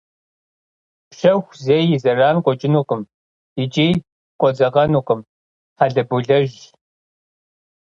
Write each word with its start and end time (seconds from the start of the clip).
Пщэху 1.09 1.55
зэи 1.65 1.85
и 1.95 1.97
зэран 2.03 2.37
къокӏынукъым 2.43 3.01
икӏи 3.63 3.89
къодзэкъэнукъым, 4.39 5.19
хьэлэболэжьщ. 5.77 6.57